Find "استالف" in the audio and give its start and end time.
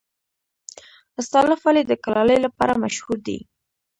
1.19-1.61